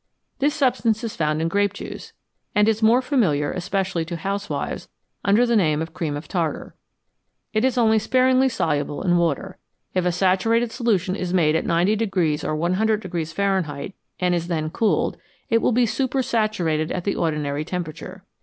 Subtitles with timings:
[0.39, 2.11] This substance is found in grape juice,
[2.55, 4.89] and is more familiar, especially to housewives,
[5.23, 6.73] under the name of" cream of tartar";
[7.53, 9.59] it is only sparingly soluble in water.
[9.93, 12.09] If a saturated solution is made at 90
[12.43, 15.17] or 100 Fahrenheit, and is then cooled,
[15.51, 18.23] it will be super saturated at the ordinary temperature.